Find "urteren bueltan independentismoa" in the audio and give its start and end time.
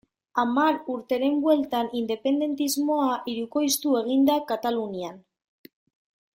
0.93-3.13